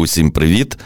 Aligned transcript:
Усім 0.00 0.30
привіт! 0.30 0.78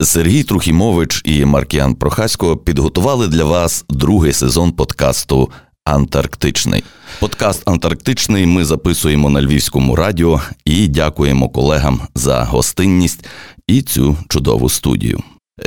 Сергій 0.00 0.42
Трухімович 0.42 1.22
і 1.24 1.44
Маркіан 1.44 1.94
Прохасько 1.94 2.56
підготували 2.56 3.28
для 3.28 3.44
вас 3.44 3.84
другий 3.88 4.32
сезон 4.32 4.72
подкасту 4.72 5.50
Антарктичний. 5.84 6.84
Подкаст 7.20 7.68
Антарктичний 7.68 8.46
ми 8.46 8.64
записуємо 8.64 9.30
на 9.30 9.42
Львівському 9.42 9.96
радіо 9.96 10.40
і 10.64 10.88
дякуємо 10.88 11.48
колегам 11.48 12.00
за 12.14 12.44
гостинність 12.44 13.24
і 13.66 13.82
цю 13.82 14.16
чудову 14.28 14.68
студію. 14.68 15.20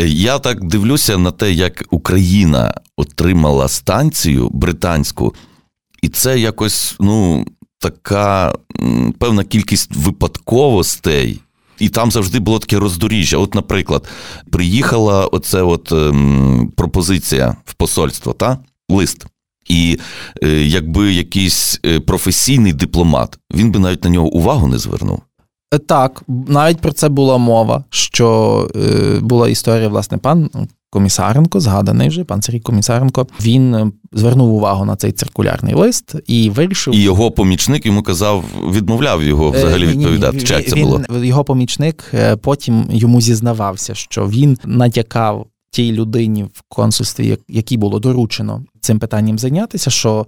Я 0.07 0.39
так 0.39 0.63
дивлюся 0.63 1.17
на 1.17 1.31
те, 1.31 1.51
як 1.51 1.85
Україна 1.89 2.73
отримала 2.95 3.67
станцію 3.67 4.49
британську, 4.49 5.35
і 6.01 6.09
це 6.09 6.39
якось 6.39 6.95
ну, 6.99 7.45
така 7.79 8.53
певна 9.19 9.43
кількість 9.43 9.95
випадковостей. 9.95 11.41
І 11.79 11.89
там 11.89 12.11
завжди 12.11 12.39
було 12.39 12.59
таке 12.59 12.79
роздоріжжя. 12.79 13.37
От, 13.37 13.55
наприклад, 13.55 14.07
приїхала 14.51 15.25
оце 15.25 15.61
от 15.61 15.91
ем, 15.91 16.71
пропозиція 16.75 17.55
в 17.65 17.73
посольство, 17.73 18.33
та 18.33 18.57
лист. 18.89 19.25
І 19.69 19.99
е, 20.43 20.49
якби 20.49 21.13
якийсь 21.13 21.79
е, 21.85 21.99
професійний 21.99 22.73
дипломат, 22.73 23.39
він 23.53 23.71
би 23.71 23.79
навіть 23.79 24.03
на 24.03 24.09
нього 24.09 24.27
увагу 24.27 24.67
не 24.67 24.77
звернув. 24.77 25.21
Е, 25.73 25.77
так, 25.77 26.23
навіть 26.27 26.81
про 26.81 26.91
це 26.91 27.09
була 27.09 27.37
мова, 27.37 27.83
що 27.89 28.69
е, 28.75 29.19
була 29.19 29.49
історія, 29.49 29.87
власне, 29.87 30.17
пан 30.17 30.49
Комісаренко, 30.97 31.59
згаданий 31.59 32.09
вже 32.09 32.23
пан 32.23 32.41
Сергій 32.41 32.59
Комісаренко. 32.59 33.27
Він 33.41 33.75
е, 33.75 33.91
звернув 34.13 34.53
увагу 34.53 34.85
на 34.85 34.95
цей 34.95 35.11
циркулярний 35.11 35.73
лист 35.73 36.15
і 36.27 36.49
вирішив. 36.49 36.95
І 36.95 37.01
його 37.01 37.31
помічник 37.31 37.85
йому 37.85 38.03
казав, 38.03 38.43
відмовляв 38.71 39.23
його 39.23 39.51
взагалі 39.51 39.85
відповідати. 39.87 40.41
Чи 40.41 40.53
як 40.53 40.67
це 40.67 40.75
було? 40.75 41.01
Його 41.23 41.43
помічник 41.43 42.11
потім 42.41 42.85
йому 42.91 43.21
зізнавався, 43.21 43.95
що 43.95 44.27
він 44.27 44.57
натякав 44.65 45.45
тій 45.71 45.91
людині 45.91 46.43
в 46.43 46.63
консульстві, 46.69 47.37
якій 47.47 47.77
було 47.77 47.99
доручено 47.99 48.63
цим 48.81 48.99
питанням 48.99 49.39
зайнятися, 49.39 49.89
що 49.89 50.25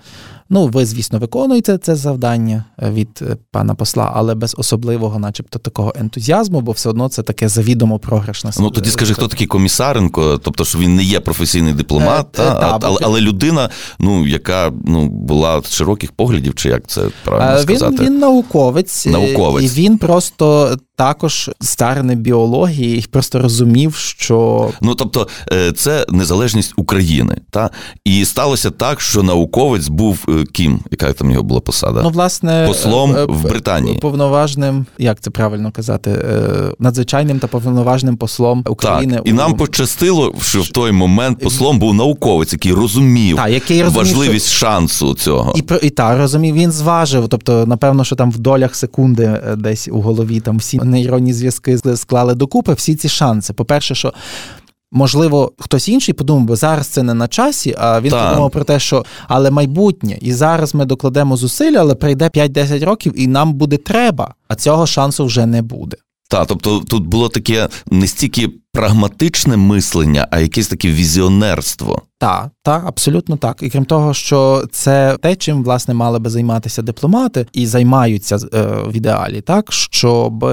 ну 0.50 0.68
ви, 0.68 0.86
звісно, 0.86 1.20
виконуєте 1.20 1.78
це 1.78 1.96
завдання 1.96 2.64
е, 2.84 2.92
від 2.92 3.10
е, 3.22 3.38
пана 3.52 3.76
посла, 3.76 4.12
але 4.16 4.36
без 4.36 4.56
особливого, 4.58 5.20
начебто, 5.20 5.60
такого 5.60 5.94
ентузіазму, 6.00 6.62
бо 6.62 6.72
все 6.72 6.90
одно 6.90 7.10
це 7.10 7.24
таке 7.24 7.50
завідомо 7.50 8.00
програшне. 8.00 8.52
Ну 8.60 8.70
тоді 8.70 8.90
скажи, 8.90 9.14
хто 9.14 9.28
такий 9.28 9.48
комісаренко, 9.48 10.38
тобто 10.44 10.66
що 10.66 10.80
він 10.80 10.96
не 10.96 11.04
є 11.04 11.20
професійний 11.20 11.74
дипломат, 11.74 12.28
е, 12.28 12.38
та, 12.38 12.56
та, 12.56 12.88
але, 12.88 12.98
але 13.02 13.22
людина, 13.22 13.70
ну 14.00 14.28
яка 14.28 14.72
ну 14.86 15.10
була 15.10 15.62
широких 15.70 16.12
поглядів, 16.12 16.56
чи 16.56 16.70
як 16.70 16.88
це 16.88 17.02
правильно 17.24 17.56
він, 17.56 17.78
сказати? 17.78 18.04
Він 18.04 18.20
науковець, 18.20 19.06
науковець, 19.06 19.64
і 19.64 19.82
він 19.82 19.98
просто. 19.98 20.78
Також 21.00 21.50
старений 21.62 22.16
біології 22.16 22.98
і 22.98 23.02
просто 23.02 23.40
розумів, 23.40 23.96
що 23.96 24.70
ну 24.82 24.96
тобто 24.96 25.28
це 25.76 26.06
незалежність 26.10 26.74
України, 26.76 27.38
та 27.50 27.70
і 28.06 28.26
сталося 28.40 28.72
так, 28.72 29.02
що 29.02 29.24
науковець 29.24 29.88
був 29.88 30.28
ким, 30.52 30.80
яка 30.92 31.14
там 31.14 31.32
його 31.32 31.44
була 31.44 31.60
посада? 31.60 32.02
Ну, 32.04 32.10
власне, 32.10 32.66
послом 32.68 33.16
е, 33.16 33.26
в 33.26 33.44
Британії. 33.44 34.00
Повноважним, 34.00 34.86
як 34.98 35.20
це 35.20 35.30
правильно 35.30 35.72
казати, 35.72 36.12
е, 36.12 36.42
надзвичайним 36.80 37.40
та 37.40 37.48
повноважним 37.48 38.18
послом 38.18 38.64
України. 38.68 39.16
Так, 39.16 39.28
І 39.28 39.34
нам 39.34 39.54
пощастило, 39.54 40.34
що 40.42 40.62
в 40.62 40.70
той 40.70 40.92
момент 40.92 41.40
послом 41.40 41.80
був 41.80 41.94
науковець, 41.94 42.54
який 42.54 42.74
розумів, 42.74 43.36
та, 43.36 43.48
який 43.48 43.84
розумів 43.84 44.08
важливість 44.08 44.48
що... 44.48 44.58
шансу 44.58 45.14
цього. 45.14 45.54
І 45.58 45.88
і 45.88 45.90
так, 45.90 46.18
розумів, 46.18 46.56
він 46.56 46.72
зважив. 46.72 47.28
Тобто, 47.28 47.66
напевно, 47.66 48.04
що 48.04 48.16
там 48.16 48.32
в 48.32 48.38
долях 48.38 48.76
секунди 48.76 49.24
е, 49.24 49.56
десь 49.56 49.88
у 49.92 50.02
голові 50.02 50.40
там 50.40 50.58
всі 50.58 50.78
нейронні 50.78 51.34
зв'язки 51.34 51.78
склали 51.96 52.36
докупи, 52.36 52.74
всі 52.74 52.96
ці 52.96 53.10
шанси. 53.10 53.54
По-перше, 53.54 53.96
що 53.96 54.14
Можливо, 54.92 55.52
хтось 55.58 55.90
інший 55.90 56.14
подумав, 56.14 56.44
бо 56.44 56.56
зараз 56.56 56.88
це 56.88 57.04
не 57.04 57.14
на 57.14 57.28
часі, 57.28 57.76
а 57.78 58.02
він 58.02 58.12
так. 58.12 58.30
подумав 58.30 58.52
про 58.52 58.64
те, 58.64 58.80
що 58.80 59.06
але 59.28 59.52
майбутнє, 59.52 60.18
і 60.22 60.34
зараз 60.34 60.76
ми 60.76 60.86
докладемо 60.86 61.38
зусилля, 61.38 61.80
але 61.80 61.96
прийде 61.96 62.26
5-10 62.26 62.86
років, 62.86 63.14
і 63.16 63.28
нам 63.28 63.54
буде 63.54 63.78
треба, 63.78 64.34
а 64.48 64.56
цього 64.56 64.86
шансу 64.86 65.26
вже 65.26 65.46
не 65.46 65.62
буде. 65.62 65.98
Так, 66.30 66.48
тобто 66.48 66.80
тут 66.80 67.08
було 67.08 67.30
таке 67.30 67.70
не 67.92 68.08
стільки 68.08 68.50
прагматичне 68.72 69.58
мислення, 69.58 70.28
а 70.32 70.40
якесь 70.40 70.68
таке 70.68 70.88
візіонерство. 70.88 72.02
Так, 72.18 72.50
так, 72.64 72.84
абсолютно 72.88 73.38
так. 73.38 73.58
І 73.62 73.70
крім 73.70 73.86
того, 73.86 74.14
що 74.14 74.64
це 74.72 75.18
те, 75.22 75.36
чим 75.36 75.64
власне 75.64 75.94
мали 75.94 76.20
би 76.20 76.30
займатися 76.30 76.82
дипломати, 76.82 77.46
і 77.54 77.68
займаються 77.68 78.36
е, 78.36 78.68
в 78.88 78.96
ідеалі, 78.96 79.42
так 79.42 79.72
щоб 79.72 80.46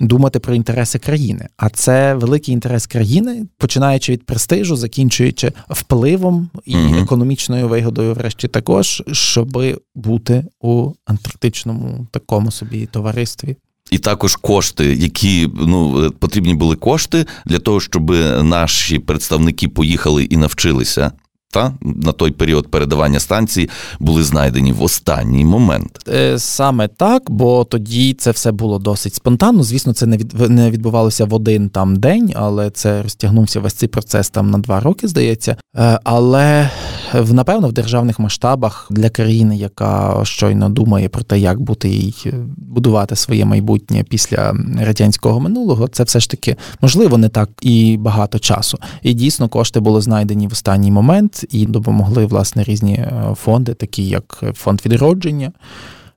думати 0.00 0.38
про 0.38 0.54
інтереси 0.54 0.98
країни. 0.98 1.48
А 1.56 1.68
це 1.68 2.14
великий 2.14 2.54
інтерес 2.54 2.86
країни, 2.86 3.46
починаючи 3.58 4.12
від 4.12 4.26
престижу, 4.26 4.76
закінчуючи 4.76 5.52
впливом 5.70 6.50
і 6.64 6.76
угу. 6.76 6.96
економічною 6.96 7.68
вигодою, 7.68 8.14
врешті 8.14 8.48
також, 8.48 9.02
щоб 9.12 9.62
бути 9.94 10.44
у 10.60 10.92
антарктичному 11.06 12.06
такому 12.10 12.50
собі 12.50 12.86
товаристві 12.86 13.56
і 13.92 13.98
також 13.98 14.36
кошти, 14.36 14.84
які 14.84 15.48
ну 15.54 16.10
потрібні 16.18 16.54
були 16.54 16.76
кошти 16.76 17.26
для 17.46 17.58
того, 17.58 17.80
щоб 17.80 18.10
наші 18.42 18.98
представники 18.98 19.68
поїхали 19.68 20.24
і 20.24 20.36
навчилися. 20.36 21.12
Та 21.52 21.72
на 21.80 22.12
той 22.12 22.30
період 22.30 22.68
передавання 22.68 23.20
станції 23.20 23.70
були 24.00 24.24
знайдені 24.24 24.72
в 24.72 24.82
останній 24.82 25.44
момент. 25.44 25.98
Е, 26.08 26.38
саме 26.38 26.88
так, 26.88 27.30
бо 27.30 27.64
тоді 27.64 28.14
це 28.14 28.30
все 28.30 28.52
було 28.52 28.78
досить 28.78 29.14
спонтанно. 29.14 29.62
Звісно, 29.62 29.92
це 29.92 30.06
не 30.06 30.16
від 30.16 30.50
не 30.50 30.70
відбувалося 30.70 31.24
в 31.24 31.34
один 31.34 31.68
там 31.68 31.96
день, 31.96 32.32
але 32.36 32.70
це 32.70 33.02
розтягнувся 33.02 33.60
весь 33.60 33.74
цей 33.74 33.88
процес 33.88 34.30
там 34.30 34.50
на 34.50 34.58
два 34.58 34.80
роки, 34.80 35.08
здається. 35.08 35.56
Е, 35.76 35.98
але 36.04 36.70
напевно 37.14 37.68
в 37.68 37.72
державних 37.72 38.18
масштабах 38.18 38.86
для 38.90 39.10
країни, 39.10 39.56
яка 39.56 40.20
щойно 40.24 40.68
думає 40.68 41.08
про 41.08 41.22
те, 41.22 41.38
як 41.38 41.60
бути 41.60 41.88
їй 41.88 42.14
е, 42.26 42.32
будувати 42.56 43.16
своє 43.16 43.44
майбутнє 43.44 44.04
після 44.08 44.54
радянського 44.78 45.40
минулого, 45.40 45.88
це 45.88 46.02
все 46.04 46.20
ж 46.20 46.30
таки 46.30 46.56
можливо 46.80 47.18
не 47.18 47.28
так 47.28 47.48
і 47.60 47.96
багато 47.96 48.38
часу. 48.38 48.78
І 49.02 49.14
дійсно 49.14 49.48
кошти 49.48 49.80
були 49.80 50.00
знайдені 50.00 50.48
в 50.48 50.52
останній 50.52 50.90
момент 50.90 51.41
і 51.50 51.66
допомогли 51.66 52.26
власне 52.26 52.64
різні 52.64 52.94
е, 52.94 53.34
фонди, 53.36 53.74
такі 53.74 54.08
як 54.08 54.44
фонд 54.54 54.80
відродження. 54.86 55.52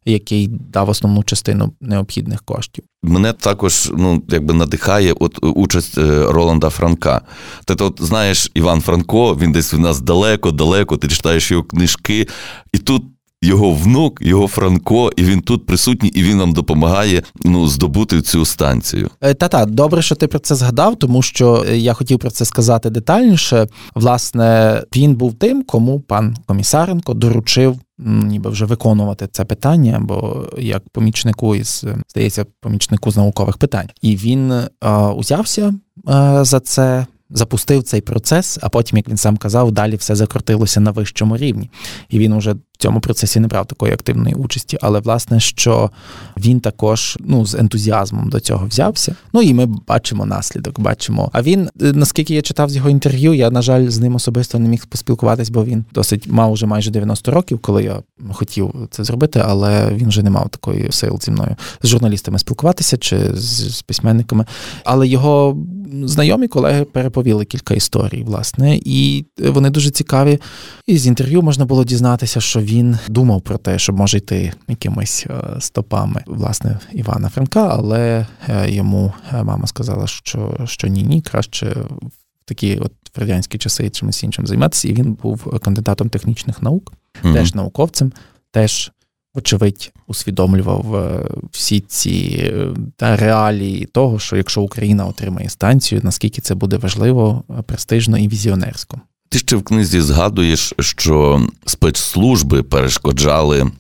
Який 0.08 0.48
дав 0.48 0.90
основну 0.90 1.24
частину 1.24 1.74
необхідних 1.82 2.44
коштів, 2.44 2.84
мене 3.04 3.34
також 3.34 3.92
ну 3.98 4.24
якби 4.30 4.54
надихає 4.54 5.14
от 5.20 5.40
участь 5.42 5.98
е, 5.98 6.24
Роланда 6.32 6.70
Франка. 6.70 7.22
Ти 7.66 7.74
от 7.74 8.02
знаєш, 8.02 8.52
Іван 8.54 8.82
Франко, 8.82 9.36
він 9.36 9.52
десь 9.52 9.74
у 9.74 9.78
нас 9.78 10.02
далеко-далеко, 10.02 10.98
ти 10.98 11.08
читаєш 11.08 11.52
його 11.52 11.64
книжки, 11.64 12.28
і 12.74 12.78
тут 12.78 13.04
його 13.46 13.72
внук, 13.72 14.20
його 14.22 14.48
Франко, 14.48 15.12
і 15.16 15.24
він 15.24 15.42
тут 15.42 15.66
присутній, 15.66 16.10
і 16.10 16.24
він 16.24 16.38
нам 16.38 16.54
допомагає 16.54 17.24
ну, 17.44 17.68
здобути 17.68 18.22
цю 18.22 18.46
станцію. 18.46 19.10
Е, 19.22 19.34
та-та, 19.34 19.66
добре, 19.66 20.02
що 20.02 20.16
ти 20.16 20.28
про 20.28 20.40
це 20.40 20.56
згадав, 20.56 20.96
тому 20.96 21.22
що 21.22 21.66
е, 21.70 21.78
я 21.78 21.94
хотів 21.94 22.20
про 22.20 22.32
це 22.32 22.46
сказати 22.46 22.90
детальніше. 22.90 23.68
Власне, 23.96 24.82
він 24.96 25.16
був 25.16 25.34
тим, 25.34 25.64
кому 25.64 26.00
пан 26.00 26.38
Комісаренко 26.46 27.14
доручив. 27.14 27.80
Ніби 28.00 28.50
вже 28.50 28.66
виконувати 28.66 29.28
це 29.32 29.46
питання, 29.46 30.00
бо 30.02 30.46
як 30.58 30.84
помічнику 30.90 31.56
із 31.56 31.86
здається, 32.08 32.46
помічнику 32.62 33.12
з 33.12 33.18
наукових 33.18 33.58
питань, 33.58 33.90
і 34.02 34.16
він 34.16 34.54
а, 34.80 35.12
узявся 35.12 35.74
а, 36.06 36.44
за 36.44 36.60
це 36.60 37.06
запустив 37.30 37.84
цей 37.84 38.02
процес, 38.02 38.60
а 38.62 38.70
потім, 38.70 38.98
як 38.98 39.10
він 39.10 39.18
сам 39.18 39.38
казав, 39.38 39.72
далі 39.72 39.96
все 39.96 40.16
закрутилося 40.16 40.80
на 40.80 40.92
вищому 40.92 41.38
рівні. 41.38 41.70
І 42.10 42.20
він 42.20 42.34
уже 42.34 42.54
в 42.54 42.78
цьому 42.78 43.00
процесі 43.00 43.40
не 43.40 43.48
брав 43.48 43.66
такої 43.66 43.94
активної 43.94 44.36
участі. 44.36 44.78
Але 44.82 45.00
власне, 45.00 45.40
що 45.40 45.92
він 46.38 46.60
також 46.60 47.18
ну, 47.22 47.46
з 47.46 47.56
ентузіазмом 47.56 48.30
до 48.30 48.40
цього 48.40 48.68
взявся. 48.68 49.16
Ну 49.34 49.42
і 49.42 49.54
ми 49.54 49.66
бачимо 49.66 50.26
наслідок, 50.26 50.80
бачимо. 50.80 51.30
А 51.34 51.42
він, 51.42 51.70
е, 51.82 51.94
наскільки 51.94 52.36
я 52.36 52.42
читав 52.42 52.70
з 52.70 52.76
його 52.76 52.90
інтерв'ю, 52.90 53.34
я, 53.34 53.50
на 53.52 53.62
жаль, 53.62 53.88
з 53.88 54.00
ним 54.00 54.16
особисто 54.16 54.60
не 54.60 54.70
міг 54.70 54.86
поспілкуватись, 54.86 55.50
бо 55.50 55.66
він 55.66 55.86
досить 55.94 56.28
мав 56.28 56.54
вже 56.54 56.66
майже 56.66 56.92
90 56.92 57.32
років, 57.32 57.60
коли 57.60 57.84
я 57.84 58.00
хотів 58.34 58.74
це 58.90 59.04
зробити, 59.04 59.42
але 59.46 59.94
він 59.94 60.08
вже 60.10 60.24
не 60.24 60.30
мав 60.30 60.50
такої 60.50 60.92
сил 60.92 61.20
зі 61.22 61.32
мною 61.32 61.56
з 61.82 61.88
журналістами 61.88 62.40
спілкуватися 62.40 62.98
чи 62.98 63.36
з, 63.36 63.76
з 63.76 63.82
письменниками. 63.82 64.46
Але 64.84 65.08
його 65.08 65.58
знайомі 66.04 66.48
колеги 66.48 66.84
переповіли 67.16 67.46
кілька 67.46 67.74
історій, 67.74 68.24
власне, 68.24 68.80
і 68.86 69.26
вони 69.38 69.70
дуже 69.70 69.90
цікаві. 69.90 70.40
І 70.88 70.98
з 70.98 71.08
інтерв'ю 71.08 71.42
можна 71.42 71.66
було 71.66 71.84
дізнатися, 71.84 72.42
що 72.42 72.62
він 72.62 72.98
думав 73.08 73.42
про 73.42 73.58
те, 73.58 73.80
що 73.80 73.94
може 73.94 74.18
йти 74.18 74.54
якимись 74.68 75.26
е, 75.30 75.60
стопами 75.60 76.24
власне 76.28 76.80
Івана 76.94 77.30
Франка, 77.30 77.68
але 77.72 78.28
е, 78.48 78.72
йому 78.72 79.14
е, 79.34 79.44
мама 79.44 79.68
сказала, 79.68 80.08
що 80.08 80.58
що 80.66 80.88
ні, 80.88 81.04
ні, 81.04 81.22
краще 81.22 81.66
в 81.66 82.46
такі 82.46 82.78
от 82.78 82.92
в 83.16 83.20
радянські 83.20 83.58
часи 83.58 83.90
чимось 83.90 84.24
іншим 84.24 84.48
займатися. 84.48 84.88
І 84.88 84.94
він 84.94 85.14
був 85.14 85.60
кандидатом 85.60 86.10
технічних 86.10 86.62
наук, 86.62 86.94
mm-hmm. 87.24 87.34
теж 87.34 87.56
науковцем, 87.56 88.12
теж 88.52 88.92
вочевидь, 89.36 89.92
усвідомлював 90.08 90.96
е, 90.96 91.30
всі 91.52 91.80
ці 91.80 92.40
е, 92.44 92.68
та 92.98 93.16
реалії 93.16 93.86
того, 93.86 94.20
що 94.20 94.38
якщо 94.38 94.62
Україна 94.62 95.06
отримає 95.06 95.50
станцію, 95.50 96.02
наскільки 96.04 96.42
це 96.42 96.56
буде 96.56 96.78
важливо, 96.78 97.44
престижно 97.66 98.18
і 98.18 98.28
візіонерсько. 98.28 99.02
Ти 99.30 99.40
ще 99.40 99.56
в 99.56 99.64
книзі 99.64 100.02
згадуєш, 100.02 100.74
що 100.80 101.48
спецслужби 101.66 102.64
перешкоджали 102.64 103.72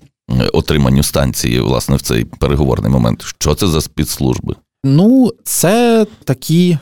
отриманню 0.53 1.03
станції, 1.03 1.59
власне, 1.59 1.95
в 1.95 2.01
цей 2.01 2.25
переговорний 2.25 2.91
момент. 2.91 3.21
Що 3.21 3.55
це 3.55 3.67
за 3.67 3.81
спецслужби? 3.81 4.55
Ну, 4.85 5.31
це 5.43 6.05
такі. 6.23 6.77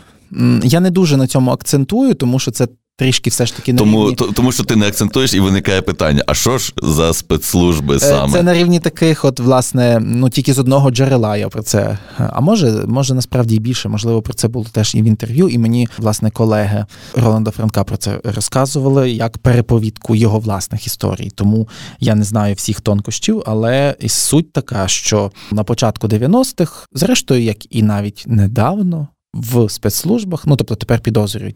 Я 0.64 0.80
не 0.80 0.92
дуже 0.92 1.18
на 1.18 1.28
цьому 1.28 1.52
акцентую, 1.52 2.14
тому 2.14 2.40
що 2.40 2.52
це 2.52 2.68
трішки 2.98 3.30
все 3.30 3.46
ж 3.46 3.56
таки 3.56 3.74
на 3.74 3.80
тому, 3.80 4.10
рівні... 4.10 4.34
тому 4.34 4.52
що 4.52 4.64
ти 4.64 4.76
не 4.76 4.88
акцентуєш 4.88 5.34
і 5.34 5.40
виникає 5.40 5.82
питання: 5.82 6.24
а 6.28 6.34
що 6.34 6.58
ж 6.58 6.74
за 6.84 7.14
спецслужби 7.14 7.96
е, 7.96 8.00
саме? 8.00 8.34
Це 8.34 8.44
на 8.44 8.54
рівні 8.54 8.80
таких, 8.80 9.26
от, 9.26 9.40
власне, 9.40 10.00
ну 10.02 10.30
тільки 10.30 10.54
з 10.54 10.60
одного 10.60 10.92
джерела 10.92 11.38
я 11.38 11.50
про 11.50 11.64
це. 11.64 11.98
А 12.18 12.42
може, 12.42 12.72
може 12.88 13.14
насправді 13.14 13.56
і 13.56 13.60
більше, 13.60 13.90
можливо, 13.90 14.22
про 14.22 14.34
це 14.34 14.48
було 14.48 14.66
теж 14.72 14.96
і 14.96 15.02
в 15.02 15.06
інтерв'ю, 15.06 15.48
і 15.50 15.58
мені, 15.58 15.88
власне, 15.98 16.32
колеги 16.32 16.86
Роланда 17.14 17.52
Франка 17.52 17.84
про 17.84 17.98
це 17.98 18.20
розказували 18.24 19.12
як 19.12 19.38
переповідку 19.38 20.16
його 20.16 20.40
власних 20.40 20.88
історій. 20.88 21.32
Тому 21.36 21.68
я 22.00 22.16
не 22.16 22.24
знаю 22.24 22.56
всіх 22.56 22.82
тонкощів, 22.82 23.44
але 23.46 23.96
суть 24.08 24.54
така, 24.54 24.88
що 24.88 25.32
на 25.52 25.64
початку 25.64 26.08
90-х, 26.08 26.88
зрештою, 26.94 27.44
як 27.44 27.76
і 27.76 27.84
навіть 27.84 28.24
недавно. 28.28 29.08
В 29.34 29.70
спецслужбах, 29.70 30.48
ну 30.48 30.56
тобто 30.56 30.76
тепер 30.76 31.00
підозрюють 31.00 31.56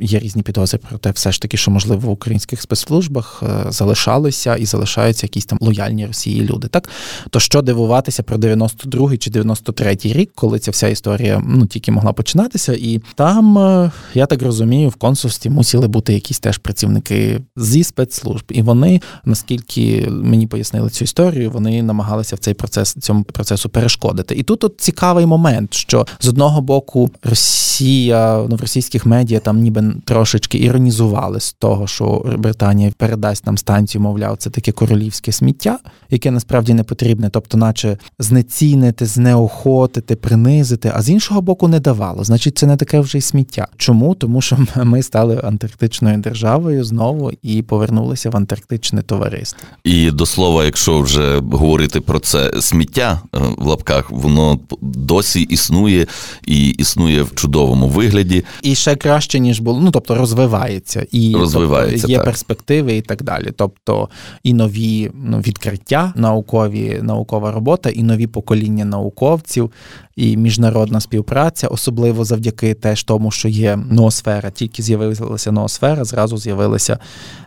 є 0.00 0.18
різні 0.18 0.42
підозри 0.42 0.78
про 0.88 0.98
те, 0.98 1.10
все 1.10 1.32
ж 1.32 1.42
таки, 1.42 1.56
що 1.56 1.70
можливо 1.70 2.08
в 2.08 2.12
українських 2.12 2.62
спецслужбах 2.62 3.42
е, 3.42 3.72
залишалися 3.72 4.56
і 4.56 4.66
залишаються 4.66 5.26
якісь 5.26 5.46
там 5.46 5.58
лояльні 5.60 6.06
Росії 6.06 6.42
люди. 6.42 6.68
Так 6.68 6.88
то 7.30 7.40
що 7.40 7.62
дивуватися 7.62 8.22
про 8.22 8.36
92-й 8.36 9.18
чи 9.18 9.30
93-й 9.30 10.12
рік, 10.12 10.30
коли 10.34 10.58
ця 10.58 10.70
вся 10.70 10.88
історія 10.88 11.42
ну 11.46 11.66
тільки 11.66 11.92
могла 11.92 12.12
починатися, 12.12 12.72
і 12.72 13.00
там 13.14 13.58
е, 13.58 13.90
я 14.14 14.26
так 14.26 14.42
розумію, 14.42 14.88
в 14.88 14.94
консульстві 14.94 15.50
мусили 15.50 15.88
бути 15.88 16.14
якісь 16.14 16.38
теж 16.38 16.58
працівники 16.58 17.40
зі 17.56 17.84
спецслужб, 17.84 18.44
і 18.48 18.62
вони, 18.62 19.00
наскільки 19.24 20.06
мені 20.10 20.46
пояснили 20.46 20.90
цю 20.90 21.04
історію, 21.04 21.50
вони 21.50 21.82
намагалися 21.82 22.36
в 22.36 22.38
цей 22.38 22.54
процес 22.54 22.96
цьому 23.00 23.24
процесу 23.24 23.68
перешкодити. 23.68 24.34
І 24.34 24.42
тут 24.42 24.64
от 24.64 24.74
цікавий 24.78 25.26
момент, 25.26 25.74
що 25.74 26.06
з 26.20 26.28
одного 26.28 26.60
боку 26.60 27.10
Росія 27.22 28.46
ну 28.48 28.56
в 28.56 28.60
російських 28.60 29.06
медіа 29.06 29.40
там 29.40 29.60
ніби 29.60 29.75
трошечки 30.04 30.58
іронізували 30.58 31.40
з 31.40 31.52
того, 31.52 31.86
що 31.86 32.34
Британія 32.38 32.92
передасть 32.96 33.46
нам 33.46 33.58
станцію, 33.58 34.02
мовляв, 34.02 34.36
це 34.36 34.50
таке 34.50 34.72
королівське 34.72 35.32
сміття, 35.32 35.78
яке 36.10 36.30
насправді 36.30 36.74
не 36.74 36.82
потрібне, 36.82 37.30
тобто, 37.30 37.58
наче 37.58 37.98
знецінити, 38.18 39.06
знеохотити, 39.06 40.16
принизити, 40.16 40.92
а 40.94 41.02
з 41.02 41.10
іншого 41.10 41.40
боку, 41.42 41.68
не 41.68 41.80
давало. 41.80 42.24
Значить, 42.24 42.58
це 42.58 42.66
не 42.66 42.76
таке 42.76 43.00
вже 43.00 43.18
й 43.18 43.20
сміття. 43.20 43.68
Чому? 43.76 44.14
Тому 44.14 44.42
що 44.42 44.58
ми 44.84 45.02
стали 45.02 45.40
антарктичною 45.44 46.18
державою 46.18 46.84
знову 46.84 47.32
і 47.42 47.62
повернулися 47.62 48.30
в 48.30 48.36
антарктичне 48.36 49.02
товариство. 49.02 49.60
І 49.84 50.10
до 50.10 50.26
слова, 50.26 50.64
якщо 50.64 51.00
вже 51.00 51.38
говорити 51.38 52.00
про 52.00 52.18
це 52.18 52.52
сміття 52.60 53.20
е, 53.34 53.38
в 53.58 53.66
лапках, 53.66 54.10
воно 54.10 54.58
досі 54.80 55.40
існує 55.40 56.06
і 56.46 56.68
існує 56.68 57.22
в 57.22 57.34
чудовому 57.34 57.88
вигляді, 57.88 58.44
і 58.62 58.74
ще 58.74 58.96
краще 58.96 59.38
ніж 59.38 59.60
було 59.66 59.80
ну 59.80 59.90
тобто 59.90 60.14
розвивається 60.14 61.06
і 61.12 61.24
тобто, 61.32 61.38
розвивається, 61.38 61.96
тобто, 61.96 62.12
є 62.12 62.16
так. 62.16 62.24
перспективи 62.24 62.96
і 62.96 63.00
так 63.00 63.22
далі. 63.22 63.52
Тобто 63.56 64.08
і 64.42 64.54
нові 64.54 65.10
ну, 65.14 65.38
відкриття, 65.40 66.12
наукові 66.16 67.00
наукова 67.02 67.52
робота, 67.52 67.90
і 67.90 68.02
нові 68.02 68.26
покоління 68.26 68.84
науковців, 68.84 69.70
і 70.16 70.36
міжнародна 70.36 71.00
співпраця, 71.00 71.68
особливо 71.68 72.24
завдяки 72.24 72.74
теж 72.74 73.04
тому, 73.04 73.30
що 73.30 73.48
є 73.48 73.76
ноосфера. 73.90 74.50
Тільки 74.50 74.82
з'явилася 74.82 75.52
ноосфера, 75.52 76.04
зразу 76.04 76.38
з'явилося 76.38 76.98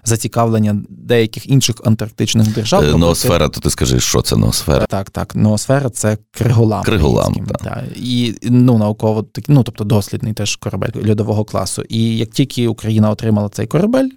зацікавлення 0.03 0.81
деяких 0.89 1.49
інших 1.49 1.75
антарктичних 1.85 2.53
держав. 2.53 2.83
Е, 2.83 2.97
ноосфера, 2.97 3.49
то 3.49 3.59
ти 3.59 3.69
скажи, 3.69 3.99
що 3.99 4.21
це 4.21 4.35
ноосфера? 4.35 4.85
Так, 4.85 5.09
так. 5.09 5.35
Ноосфера 5.35 5.89
це 5.89 6.17
криголам. 6.31 6.83
Криголам, 6.83 7.33
так. 7.33 7.57
так. 7.57 7.83
І 7.95 8.35
ну 8.43 8.77
науково 8.77 9.25
ну, 9.47 9.63
тобто 9.63 9.83
дослідний 9.83 10.33
теж 10.33 10.55
корабель 10.55 11.09
льодового 11.09 11.43
класу. 11.43 11.83
І 11.89 12.08
як 12.17 12.29
тільки 12.29 12.67
Україна 12.67 13.09
отримала 13.09 13.49
цей 13.49 13.67
корабель, 13.67 14.09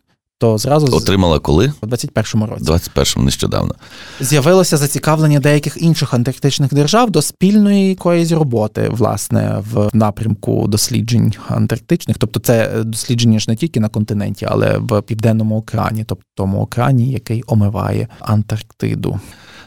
то 0.43 0.59
зразу 0.59 0.97
отримала 0.97 1.39
коли? 1.39 1.73
У 1.81 1.87
21-му 1.87 2.47
році. 2.47 2.65
21-му 2.65 3.25
нещодавно. 3.25 3.75
З'явилося 4.21 4.77
зацікавлення 4.77 5.41
деяких 5.41 5.83
інших 5.83 6.15
антарктичних 6.15 6.75
держав 6.75 7.11
до 7.11 7.23
спільної 7.23 7.89
якоїсь 7.89 8.33
роботи, 8.33 8.89
власне, 8.91 9.63
в 9.73 9.91
напрямку 9.93 10.69
досліджень 10.69 11.35
антарктичних. 11.49 12.19
Тобто, 12.19 12.41
це 12.41 12.83
дослідження 12.85 13.39
ж 13.39 13.47
не 13.49 13.57
тільки 13.57 13.81
на 13.81 13.89
континенті, 13.89 14.47
але 14.51 14.79
в 14.79 15.03
південному 15.03 15.57
океані, 15.57 16.05
тобто 16.05 16.25
тому 16.35 16.61
океані, 16.61 17.13
який 17.13 17.45
омиває 17.47 18.09
Антарктиду. 18.21 19.21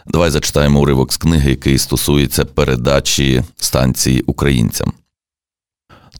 Давай 0.08 0.30
зачитаємо 0.30 0.82
уривок 0.82 1.14
з 1.14 1.18
книги, 1.18 1.50
який 1.50 1.78
стосується 1.78 2.46
передачі 2.46 3.44
станції 3.56 4.22
українцям. 4.22 4.94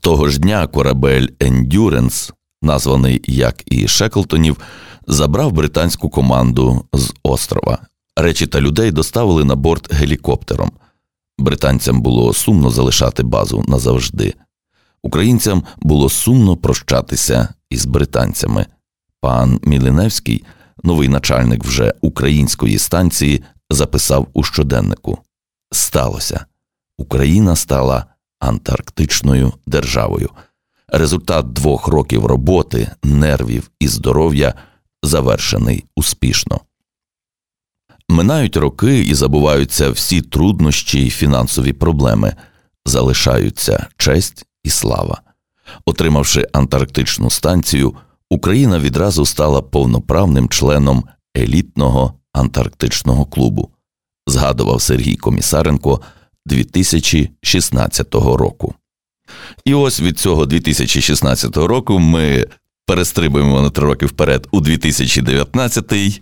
Того 0.00 0.28
ж 0.28 0.40
дня 0.40 0.66
корабель 0.66 1.28
Ендюренс 1.40 2.32
названий 2.62 3.22
як 3.26 3.62
і 3.66 3.88
Шеклтонів, 3.88 4.56
забрав 5.06 5.52
британську 5.52 6.10
команду 6.10 6.84
з 6.92 7.12
острова. 7.22 7.78
Речі 8.16 8.46
та 8.46 8.60
людей 8.60 8.90
доставили 8.90 9.44
на 9.44 9.54
борт 9.54 9.94
гелікоптером. 9.94 10.72
Британцям 11.38 12.02
було 12.02 12.32
сумно 12.34 12.70
залишати 12.70 13.22
базу 13.22 13.64
назавжди. 13.68 14.34
Українцям 15.02 15.64
було 15.78 16.08
сумно 16.08 16.56
прощатися 16.56 17.48
із 17.70 17.86
британцями. 17.86 18.66
Пан 19.20 19.60
Міліневський, 19.62 20.44
новий 20.84 21.08
начальник 21.08 21.64
вже 21.64 21.94
української 22.00 22.78
станції, 22.78 23.44
записав 23.70 24.28
у 24.32 24.42
щоденнику: 24.42 25.18
Сталося. 25.72 26.46
Україна 26.98 27.56
стала 27.56 28.06
антарктичною 28.40 29.52
державою. 29.66 30.30
Результат 30.88 31.52
двох 31.52 31.88
років 31.88 32.26
роботи, 32.26 32.90
нервів 33.02 33.70
і 33.80 33.88
здоров'я 33.88 34.54
завершений 35.02 35.84
успішно. 35.96 36.60
Минають 38.08 38.56
роки 38.56 39.00
і 39.00 39.14
забуваються 39.14 39.90
всі 39.90 40.22
труднощі 40.22 41.00
й 41.06 41.10
фінансові 41.10 41.72
проблеми, 41.72 42.34
залишаються 42.84 43.86
честь 43.96 44.46
і 44.64 44.70
слава. 44.70 45.22
Отримавши 45.84 46.48
антарктичну 46.52 47.30
станцію, 47.30 47.94
Україна 48.30 48.78
відразу 48.78 49.26
стала 49.26 49.62
повноправним 49.62 50.48
членом 50.48 51.04
елітного 51.36 52.14
антарктичного 52.32 53.26
клубу, 53.26 53.70
згадував 54.26 54.82
Сергій 54.82 55.16
Комісаренко 55.16 56.00
2016 56.46 58.14
року. 58.14 58.74
І 59.64 59.74
ось 59.74 60.00
від 60.00 60.18
цього 60.18 60.46
2016 60.46 61.56
року 61.56 61.98
ми 61.98 62.46
перестрибуємо 62.86 63.62
на 63.62 63.70
три 63.70 63.86
роки 63.86 64.06
вперед 64.06 64.48
у 64.50 64.60
2019-й, 64.60 66.20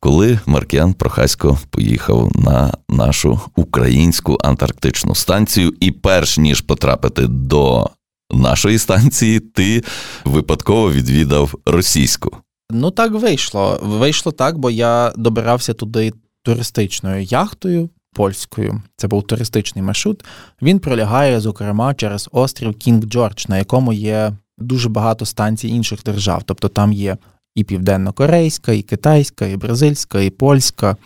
коли 0.00 0.38
Маркіан 0.46 0.94
Прохасько 0.94 1.58
поїхав 1.70 2.30
на 2.34 2.72
нашу 2.88 3.40
українську 3.56 4.38
антарктичну 4.40 5.14
станцію. 5.14 5.74
І 5.80 5.90
перш 5.90 6.38
ніж 6.38 6.60
потрапити 6.60 7.26
до 7.26 7.90
нашої 8.30 8.78
станції, 8.78 9.40
ти 9.40 9.84
випадково 10.24 10.92
відвідав 10.92 11.54
російську. 11.66 12.36
Ну 12.70 12.90
так 12.90 13.12
вийшло. 13.12 13.80
Вийшло 13.82 14.32
так, 14.32 14.58
бо 14.58 14.70
я 14.70 15.12
добирався 15.16 15.74
туди 15.74 16.12
туристичною 16.42 17.22
яхтою 17.22 17.90
польською. 18.16 18.82
Це 18.96 19.08
був 19.08 19.22
туристичний 19.22 19.84
маршрут. 19.84 20.24
Він 20.62 20.78
пролягає, 20.78 21.40
зокрема, 21.40 21.94
через 21.94 22.28
острів 22.32 22.74
Кінг 22.74 23.04
Джордж, 23.04 23.44
на 23.48 23.58
якому 23.58 23.92
є 23.92 24.32
дуже 24.58 24.88
багато 24.88 25.24
станцій 25.24 25.68
інших 25.68 26.02
держав. 26.02 26.42
Тобто 26.44 26.68
там 26.68 26.92
є 26.92 27.16
і 27.54 27.64
південно-корейська, 27.64 28.72
і 28.72 28.82
китайська, 28.82 29.46
і 29.46 29.56
бразильська, 29.56 30.20
і 30.20 30.30
польська, 30.30 30.96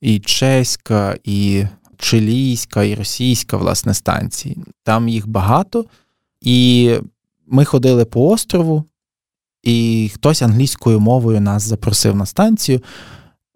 і 0.00 0.18
чеська, 0.18 1.16
і 1.24 1.64
чилійська, 1.98 2.84
і 2.84 2.94
російська 2.94 3.56
власне 3.56 3.94
станції. 3.94 4.56
Там 4.82 5.08
їх 5.08 5.28
багато. 5.28 5.84
І 6.40 6.90
ми 7.46 7.64
ходили 7.64 8.04
по 8.04 8.28
острову, 8.28 8.84
і 9.62 10.10
хтось 10.14 10.42
англійською 10.42 11.00
мовою 11.00 11.40
нас 11.40 11.62
запросив 11.62 12.16
на 12.16 12.26
станцію. 12.26 12.80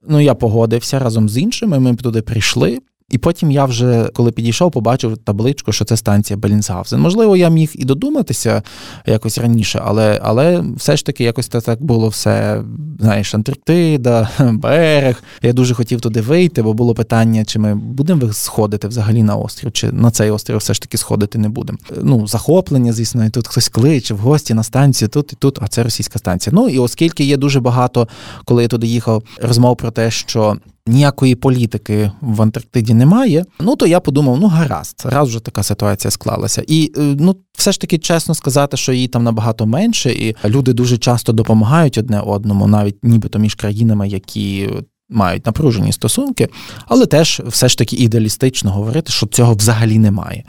Ну, 0.09 0.21
я 0.21 0.35
погодився 0.35 0.99
разом 0.99 1.29
з 1.29 1.39
іншими. 1.39 1.79
Ми 1.79 1.97
туди 1.97 2.23
прийшли. 2.23 2.79
І 3.11 3.19
потім 3.19 3.51
я 3.51 3.65
вже, 3.65 4.11
коли 4.15 4.33
підійшов, 4.33 4.73
побачив 4.73 5.19
табличку, 5.19 5.73
що 5.73 5.85
це 5.85 5.97
станція 5.97 6.37
Белінсгаузен. 6.37 7.01
Можливо, 7.01 7.37
я 7.37 7.49
міг 7.49 7.71
і 7.75 7.85
додуматися 7.85 8.63
якось 9.07 9.39
раніше, 9.39 9.83
але 9.85 10.21
але 10.23 10.65
все 10.77 10.97
ж 10.97 11.07
таки 11.07 11.25
якось 11.25 11.49
це 11.49 11.61
так 11.61 11.83
було 11.83 12.09
все, 12.09 12.63
знаєш, 13.01 13.35
Антарктида, 13.35 14.29
берег. 14.53 15.23
Я 15.43 15.53
дуже 15.53 15.75
хотів 15.75 16.01
туди 16.01 16.21
вийти, 16.21 16.63
бо 16.63 16.73
було 16.73 16.95
питання, 16.95 17.45
чи 17.45 17.59
ми 17.59 17.75
будемо 17.75 18.33
сходити 18.33 18.89
взагалі 18.89 19.23
на 19.23 19.37
острів, 19.37 19.73
чи 19.73 19.93
на 19.93 20.11
цей 20.11 20.31
острів 20.31 20.57
все 20.57 20.75
ж 20.75 20.81
таки 20.81 20.97
сходити 20.97 21.39
не 21.39 21.49
будемо. 21.49 21.79
Ну, 22.03 22.27
захоплення, 22.27 22.93
звісно, 22.93 23.25
і 23.25 23.31
тут 23.31 23.49
хтось 23.49 23.69
кличе 23.69 24.15
в 24.15 24.19
гості 24.19 24.55
на 24.55 24.63
станцію, 24.63 25.09
тут 25.09 25.33
і 25.33 25.37
тут, 25.37 25.59
а 25.63 25.69
це 25.69 25.83
російська 25.83 26.19
станція. 26.19 26.57
Ну 26.57 26.69
і 26.69 26.79
оскільки 26.79 27.25
є 27.25 27.37
дуже 27.37 27.61
багато, 27.61 28.09
коли 28.45 28.63
я 28.63 28.69
туди 28.69 28.87
їхав, 28.87 29.23
розмов 29.41 29.77
про 29.77 29.91
те, 29.91 30.11
що 30.11 30.57
ніякої 30.89 31.35
політики 31.35 32.11
в 32.21 32.43
Антарктиді 32.43 32.95
немає. 32.95 33.45
Ну 33.61 33.77
то 33.77 33.87
я 33.87 34.01
подумав, 34.01 34.39
ну 34.41 34.47
гаразд, 34.47 35.03
раз 35.05 35.29
вже 35.29 35.41
така 35.41 35.63
ситуація 35.63 36.11
склалася. 36.11 36.63
І 36.67 36.93
е, 36.97 37.17
ну, 37.19 37.37
все 37.53 37.73
ж 37.73 37.81
таки 37.81 37.99
чесно 37.99 38.35
сказати, 38.35 38.77
що 38.77 38.93
її 38.93 39.09
там 39.09 39.25
набагато 39.25 39.67
менше, 39.67 40.13
і 40.13 40.37
люди 40.45 40.73
дуже 40.73 40.99
часто 40.99 41.33
допомагають 41.33 41.99
одне 41.99 42.21
одному, 42.21 42.67
навіть 42.67 43.05
нібито 43.05 43.39
між 43.39 43.55
країнами, 43.55 44.09
які 44.09 44.69
мають 45.09 45.47
напружені 45.47 45.93
стосунки, 45.93 46.49
але 46.87 47.07
теж 47.07 47.43
все 47.47 47.69
ж 47.69 47.79
таки 47.79 47.97
ідеалістично 47.97 48.71
говорити, 48.71 49.13
що 49.13 49.27
цього 49.27 49.55
взагалі 49.55 49.99
немає. 49.99 50.45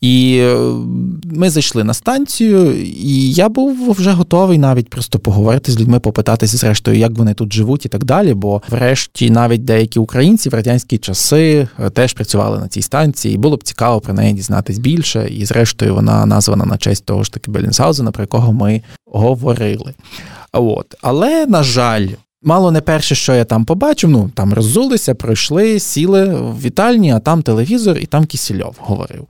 І 0.00 0.38
е, 0.42 0.56
ми 1.24 1.50
зайшли 1.50 1.84
на 1.84 1.94
станцію, 1.94 2.82
і 2.82 3.32
я 3.32 3.48
був 3.48 3.92
вже 3.92 4.10
готовий 4.10 4.58
навіть 4.58 4.90
просто 4.90 5.18
поговорити 5.18 5.72
з 5.72 5.80
людьми, 5.80 6.00
попитатися, 6.00 6.56
зрештою, 6.56 6.98
як 6.98 7.12
вони 7.12 7.34
тут 7.34 7.52
живуть 7.52 7.86
і 7.86 7.88
так 7.88 8.04
далі. 8.04 8.34
Бо, 8.34 8.62
врешті, 8.68 9.30
навіть 9.30 9.64
деякі 9.64 9.98
українці 9.98 10.48
в 10.48 10.54
радянські 10.54 10.98
часи 10.98 11.68
е, 11.80 11.90
теж 11.90 12.12
працювали 12.12 12.58
на 12.58 12.68
цій 12.68 12.82
станції, 12.82 13.34
і 13.34 13.38
було 13.38 13.56
б 13.56 13.62
цікаво 13.62 14.00
про 14.00 14.14
неї 14.14 14.32
дізнатись 14.32 14.78
більше. 14.78 15.28
І, 15.30 15.44
зрештою, 15.44 15.94
вона 15.94 16.26
названа 16.26 16.64
на 16.64 16.78
честь 16.78 17.04
того 17.04 17.24
ж 17.24 17.32
таки 17.32 17.50
Белінсаузена, 17.50 18.10
про 18.10 18.22
якого 18.22 18.52
ми 18.52 18.82
говорили. 19.06 19.94
От. 20.52 20.94
Але, 21.02 21.46
на 21.46 21.62
жаль, 21.62 22.08
Мало 22.48 22.70
не 22.70 22.80
перше, 22.80 23.14
що 23.14 23.34
я 23.34 23.44
там 23.44 23.64
побачив, 23.64 24.10
ну 24.10 24.30
там 24.34 24.54
роззулися, 24.54 25.14
пройшли, 25.14 25.80
сіли 25.80 26.34
в 26.34 26.60
вітальні, 26.60 27.12
а 27.12 27.18
там 27.18 27.42
телевізор, 27.42 27.98
і 27.98 28.06
там 28.06 28.24
Кісільов 28.24 28.76
говорив. 28.78 29.26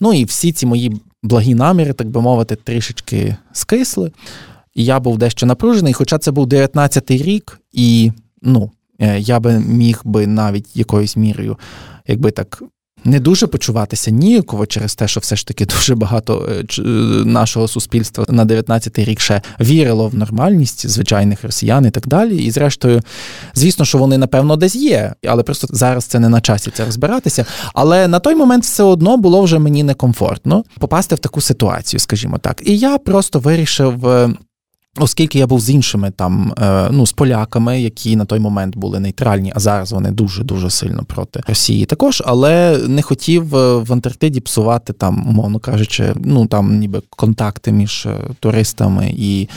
Ну 0.00 0.12
і 0.12 0.24
всі 0.24 0.52
ці 0.52 0.66
мої 0.66 1.00
благі 1.22 1.54
наміри, 1.54 1.92
так 1.92 2.08
би 2.08 2.20
мовити, 2.20 2.56
трішечки 2.56 3.36
скисли. 3.52 4.12
І 4.74 4.84
я 4.84 5.00
був 5.00 5.18
дещо 5.18 5.46
напружений, 5.46 5.92
хоча 5.92 6.18
це 6.18 6.30
був 6.30 6.46
19-й 6.46 7.22
рік, 7.22 7.60
і 7.72 8.12
ну, 8.42 8.70
е, 8.98 9.20
я 9.20 9.40
би 9.40 9.58
міг 9.58 10.00
би 10.04 10.26
навіть 10.26 10.76
якоюсь 10.76 11.16
мірою, 11.16 11.58
якби 12.06 12.30
так 12.30 12.62
не 13.04 13.20
дуже 13.20 13.46
почуватися 13.46 14.10
ніяково 14.10 14.66
через 14.66 14.94
те, 14.94 15.08
що 15.08 15.20
все 15.20 15.36
ж 15.36 15.46
таки 15.46 15.66
дуже 15.76 15.94
багато 15.94 16.48
е, 16.50 16.64
е, 16.78 16.82
нашого 17.24 17.68
суспільства 17.68 18.24
на 18.28 18.44
19-й 18.44 19.04
рік 19.04 19.20
ще 19.20 19.42
вірило 19.60 20.08
в 20.08 20.14
нормальність 20.14 20.88
звичайних 20.88 21.44
росіян 21.44 21.86
і 21.86 21.90
так 21.90 22.06
далі. 22.06 22.44
І 22.44 22.50
зрештою, 22.50 23.02
звісно, 23.54 23.84
що 23.84 23.98
вони 23.98 24.18
напевно 24.18 24.56
десь 24.56 24.76
є, 24.76 25.14
але 25.28 25.42
просто 25.42 25.66
зараз 25.70 26.04
це 26.04 26.18
не 26.18 26.28
на 26.28 26.40
часі 26.40 26.70
це 26.74 26.84
розбиратися. 26.84 27.44
Але 27.74 28.08
на 28.08 28.18
той 28.18 28.34
момент 28.34 28.64
все 28.64 28.82
одно 28.82 29.16
було 29.16 29.42
вже 29.42 29.58
мені 29.58 29.82
некомфортно 29.82 30.64
попасти 30.78 31.14
в 31.14 31.18
таку 31.18 31.40
ситуацію, 31.40 32.00
скажімо 32.00 32.38
так. 32.38 32.62
І 32.64 32.78
я 32.78 32.98
просто 32.98 33.38
вирішив 33.38 34.06
е, 34.06 34.34
Оскільки 34.98 35.38
я 35.38 35.46
був 35.46 35.60
з 35.60 35.70
іншими 35.70 36.10
там, 36.10 36.54
е, 36.58 36.88
ну 36.90 37.06
з 37.06 37.12
поляками, 37.12 37.82
які 37.82 38.16
на 38.16 38.24
той 38.24 38.40
момент 38.40 38.76
були 38.76 39.00
нейтральні, 39.00 39.52
а 39.56 39.60
зараз 39.60 39.92
вони 39.92 40.10
дуже 40.10 40.44
дуже 40.44 40.70
сильно 40.70 41.04
проти 41.04 41.40
Росії, 41.46 41.84
також, 41.84 42.22
але 42.26 42.78
не 42.88 43.02
хотів 43.02 43.56
е, 43.56 43.76
в 43.78 43.92
Антарктиді 43.92 44.40
псувати 44.40 44.92
там, 44.92 45.28
умовно 45.28 45.58
кажучи, 45.58 46.14
ну 46.24 46.46
там 46.46 46.78
ніби 46.78 47.02
контакти 47.10 47.72
між 47.72 48.06
е, 48.06 48.18
туристами 48.40 49.14
і 49.16 49.48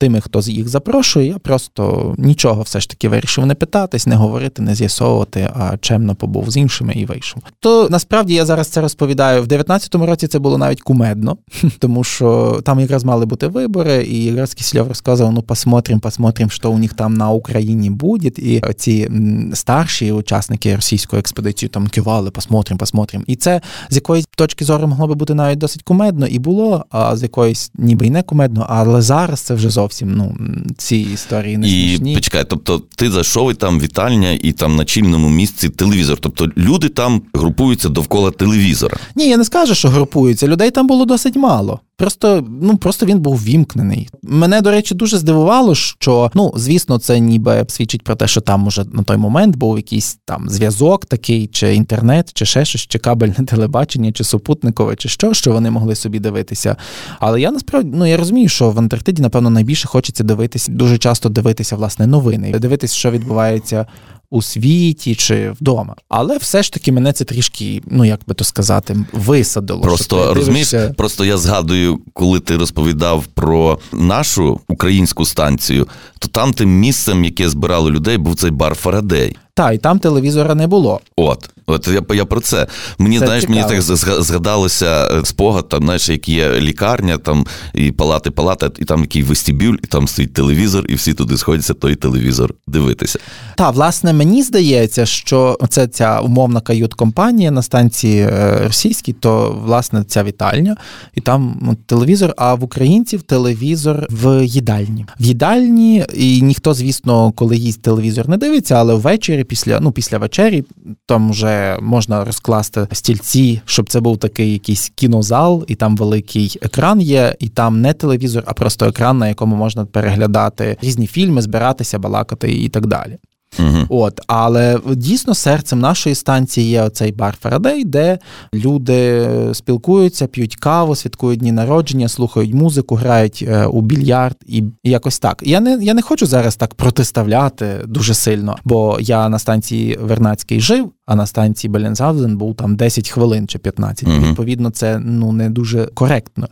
тими, 0.00 0.20
хто 0.20 0.42
з 0.42 0.48
їх 0.48 0.68
запрошує, 0.68 1.26
я 1.26 1.38
просто 1.38 2.14
нічого 2.18 2.62
все 2.62 2.80
ж 2.80 2.88
таки 2.88 3.08
вирішив 3.08 3.46
не 3.46 3.54
питатись, 3.54 4.06
не 4.06 4.16
говорити, 4.16 4.62
не 4.62 4.74
з'ясовувати, 4.74 5.50
а 5.54 5.76
чемно 5.76 6.14
побув 6.14 6.50
з 6.50 6.56
іншими 6.56 6.92
і 6.92 7.04
вийшов. 7.04 7.42
То 7.60 7.88
насправді 7.90 8.34
я 8.34 8.46
зараз 8.46 8.68
це 8.68 8.80
розповідаю 8.80 9.42
в 9.42 9.46
19-му 9.46 10.06
році. 10.06 10.26
Це 10.26 10.38
було 10.38 10.58
навіть 10.58 10.80
кумедно, 10.80 11.36
тому 11.78 12.04
що 12.04 12.60
там 12.64 12.80
якраз 12.80 13.04
мали 13.04 13.26
бути 13.26 13.46
вибори, 13.46 14.04
і 14.04 14.24
якраз 14.24 14.54
Кісельов 14.54 14.88
розказував: 14.88 15.32
ну 15.32 15.42
посмотрим, 15.42 16.00
посмотрим, 16.00 16.50
що 16.50 16.70
у 16.70 16.78
них 16.78 16.94
там 16.94 17.14
на 17.14 17.30
Україні 17.30 17.90
буде. 17.90 18.28
І 18.36 18.62
ці 18.76 19.10
старші 19.54 20.12
учасники 20.12 20.76
російської 20.76 21.20
експедиції 21.20 21.68
там 21.68 21.88
кивали, 21.88 22.30
посмотрим, 22.30 22.78
посмотрим. 22.78 23.24
І 23.26 23.36
це 23.36 23.60
з 23.90 23.94
якоїсь 23.94 24.26
точки 24.36 24.64
зору 24.64 24.86
могло 24.86 25.06
би 25.06 25.14
бути 25.14 25.34
навіть 25.34 25.58
досить 25.58 25.82
кумедно 25.82 26.26
і 26.26 26.38
було, 26.38 26.84
а 26.90 27.16
з 27.16 27.22
якоїсь 27.22 27.70
ніби 27.74 28.06
й 28.06 28.10
не 28.10 28.22
кумедно, 28.22 28.66
але 28.68 29.02
зараз 29.02 29.40
це 29.40 29.54
вже 29.54 29.70
зовсім 29.70 29.89
зовсім 29.90 30.14
ну, 30.14 30.36
ці 30.76 30.96
історії 30.96 31.56
не 31.56 31.68
і, 31.68 32.14
почекай, 32.14 32.44
тобто 32.48 32.82
ти 32.96 33.10
зайшов 33.10 33.50
і 33.50 33.54
там 33.54 33.80
вітальня, 33.80 34.38
і 34.42 34.52
там 34.52 34.76
на 34.76 34.84
чільному 34.84 35.28
місці 35.28 35.68
телевізор. 35.68 36.18
Тобто 36.20 36.48
люди 36.56 36.88
там 36.88 37.22
групуються 37.34 37.88
довкола 37.88 38.30
телевізора. 38.30 38.96
Ні, 39.16 39.28
я 39.28 39.36
не 39.36 39.44
скажу, 39.44 39.74
що 39.74 39.88
групуються. 39.88 40.46
Людей 40.46 40.70
там 40.70 40.86
було 40.86 41.04
досить 41.04 41.36
мало. 41.36 41.80
Просто 42.00 42.44
ну 42.62 42.76
просто 42.76 43.06
він 43.06 43.18
був 43.18 43.42
вімкнений. 43.44 44.08
Мене, 44.22 44.60
до 44.60 44.70
речі, 44.70 44.94
дуже 44.94 45.18
здивувало, 45.18 45.74
що 45.74 46.30
ну, 46.34 46.52
звісно, 46.56 46.98
це 46.98 47.18
ніби 47.20 47.64
свідчить 47.68 48.02
про 48.02 48.14
те, 48.14 48.28
що 48.28 48.40
там 48.40 48.66
уже 48.66 48.84
на 48.92 49.02
той 49.02 49.16
момент 49.16 49.56
був 49.56 49.76
якийсь 49.76 50.18
там 50.24 50.48
зв'язок 50.48 51.06
такий, 51.06 51.46
чи 51.46 51.74
інтернет, 51.74 52.30
чи 52.34 52.46
ще 52.46 52.64
щось, 52.64 52.80
чи 52.80 52.98
кабельне 52.98 53.34
телебачення, 53.46 54.12
чи 54.12 54.24
супутникове, 54.24 54.96
чи 54.96 55.08
що, 55.08 55.34
що 55.34 55.52
вони 55.52 55.70
могли 55.70 55.94
собі 55.94 56.18
дивитися. 56.18 56.76
Але 57.18 57.40
я 57.40 57.50
насправді 57.50 57.90
ну 57.94 58.06
я 58.06 58.16
розумію, 58.16 58.48
що 58.48 58.70
в 58.70 58.78
Антарктиді, 58.78 59.22
напевно, 59.22 59.50
найбільше 59.50 59.79
хочеться 59.88 60.24
дивитися, 60.24 60.72
дуже 60.72 60.98
часто 60.98 61.28
дивитися 61.28 61.76
власне 61.76 62.06
новини, 62.06 62.58
дивитися, 62.58 62.94
що 62.94 63.10
відбувається 63.10 63.86
у 64.30 64.42
світі 64.42 65.14
чи 65.14 65.50
вдома. 65.60 65.96
Але 66.08 66.38
все 66.38 66.62
ж 66.62 66.72
таки 66.72 66.92
мене 66.92 67.12
це 67.12 67.24
трішки, 67.24 67.82
ну 67.86 68.04
як 68.04 68.20
би 68.26 68.34
то 68.34 68.44
сказати, 68.44 68.96
висадило. 69.12 69.80
Просто 69.80 70.34
розумієш, 70.34 70.70
дивишся... 70.70 70.94
просто 70.94 71.24
я 71.24 71.38
згадую, 71.38 71.98
коли 72.12 72.40
ти 72.40 72.56
розповідав 72.56 73.24
про 73.26 73.78
нашу 73.92 74.60
українську 74.68 75.26
станцію, 75.26 75.88
то 76.18 76.28
там 76.28 76.52
тим 76.52 76.70
місцем, 76.70 77.24
яке 77.24 77.48
збирало 77.48 77.90
людей, 77.90 78.18
був 78.18 78.34
цей 78.34 78.50
бар 78.50 78.74
Фарадей. 78.74 79.36
Та, 79.60 79.72
і 79.72 79.78
там 79.78 79.98
телевізора 79.98 80.54
не 80.54 80.66
було. 80.66 81.00
От, 81.16 81.50
от 81.66 81.88
я 81.88 82.16
я 82.16 82.24
про 82.24 82.40
це. 82.40 82.66
Мені 82.98 83.18
це 83.18 83.26
знаєш, 83.26 83.42
цікаво. 83.42 83.68
мені 83.68 83.82
так 83.82 83.96
згадалося 84.22 85.08
е, 85.12 85.24
спогад, 85.24 85.68
там, 85.68 85.82
знаєш, 85.82 86.08
як 86.08 86.28
є 86.28 86.60
лікарня, 86.60 87.18
там 87.18 87.46
і 87.74 87.90
палати, 87.90 88.30
палата, 88.30 88.70
і 88.78 88.84
там 88.84 89.00
який 89.00 89.22
вестибюль, 89.22 89.76
і 89.82 89.86
там 89.86 90.08
стоїть 90.08 90.32
телевізор, 90.32 90.84
і 90.88 90.94
всі 90.94 91.14
туди 91.14 91.36
сходяться, 91.36 91.74
той 91.74 91.94
телевізор 91.94 92.54
дивитися. 92.66 93.18
Та, 93.56 93.70
власне, 93.70 94.12
мені 94.12 94.42
здається, 94.42 95.06
що 95.06 95.58
це 95.68 95.86
ця 95.86 96.20
умовна 96.20 96.60
кают-компанія 96.60 97.50
на 97.50 97.62
станції 97.62 98.20
е, 98.20 98.60
російській, 98.64 99.12
то 99.12 99.60
власне 99.64 100.04
ця 100.04 100.24
вітальня, 100.24 100.76
і 101.14 101.20
там 101.20 101.58
ну, 101.62 101.76
телевізор. 101.86 102.34
А 102.36 102.54
в 102.54 102.64
українців 102.64 103.22
телевізор 103.22 104.06
в 104.10 104.44
їдальні. 104.44 105.06
В 105.20 105.24
їдальні, 105.24 106.04
і 106.14 106.42
ніхто, 106.42 106.74
звісно, 106.74 107.32
коли 107.32 107.56
їсть 107.56 107.82
телевізор, 107.82 108.28
не 108.28 108.36
дивиться, 108.36 108.74
але 108.74 108.94
ввечері 108.94 109.44
після 109.50 109.80
ну, 109.80 109.92
після 109.92 110.18
вечері 110.18 110.64
там 111.06 111.30
вже 111.30 111.78
можна 111.80 112.24
розкласти 112.24 112.86
стільці, 112.92 113.60
щоб 113.64 113.88
це 113.88 114.00
був 114.00 114.18
такий 114.18 114.52
якийсь 114.52 114.92
кінозал, 114.94 115.64
і 115.68 115.74
там 115.74 115.96
великий 115.96 116.58
екран 116.62 117.00
є, 117.00 117.36
і 117.38 117.48
там 117.48 117.80
не 117.80 117.92
телевізор, 117.92 118.42
а 118.46 118.52
просто 118.52 118.86
екран, 118.86 119.18
на 119.18 119.28
якому 119.28 119.56
можна 119.56 119.84
переглядати 119.86 120.76
різні 120.82 121.06
фільми, 121.06 121.42
збиратися, 121.42 121.98
балакати 121.98 122.52
і 122.52 122.68
так 122.68 122.86
далі. 122.86 123.18
Угу. 123.58 123.86
От, 123.88 124.20
Але 124.26 124.78
дійсно 124.94 125.34
серцем 125.34 125.80
нашої 125.80 126.14
станції 126.14 126.70
є 126.70 126.82
оцей 126.82 127.12
бар 127.12 127.36
Фарадей, 127.40 127.84
де 127.84 128.18
люди 128.54 129.28
спілкуються, 129.52 130.26
п'ють 130.26 130.56
каву, 130.56 130.96
святкують 130.96 131.40
дні 131.40 131.52
народження, 131.52 132.08
слухають 132.08 132.54
музику, 132.54 132.94
грають 132.94 133.44
е, 133.48 133.66
у 133.66 133.80
більярд 133.80 134.36
і 134.46 134.64
якось 134.84 135.18
так. 135.18 135.42
Я 135.42 135.60
не 135.60 135.78
я 135.84 135.94
не 135.94 136.02
хочу 136.02 136.26
зараз 136.26 136.56
так 136.56 136.74
протиставляти 136.74 137.80
дуже 137.86 138.14
сильно, 138.14 138.56
бо 138.64 138.98
я 139.00 139.28
на 139.28 139.38
станції 139.38 139.98
Вернацький 140.02 140.60
жив, 140.60 140.92
а 141.06 141.14
на 141.14 141.26
станції 141.26 141.70
Белензавзен 141.70 142.36
був 142.36 142.54
там 142.56 142.76
10 142.76 143.10
хвилин 143.10 143.48
чи 143.48 143.58
15. 143.58 144.08
Угу. 144.08 144.16
Відповідно, 144.18 144.70
це 144.70 144.98
ну 144.98 145.32
не 145.32 145.50
дуже 145.50 145.86
коректно. 145.86 146.48